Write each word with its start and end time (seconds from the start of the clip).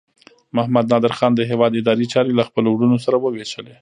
محمد 0.55 0.85
نادر 0.93 1.13
خان 1.17 1.31
د 1.35 1.41
هیواد 1.51 1.71
اداري 1.79 2.05
چارې 2.13 2.31
له 2.35 2.43
خپلو 2.49 2.67
وروڼو 2.71 2.97
سره 3.05 3.17
وویشلې. 3.19 3.69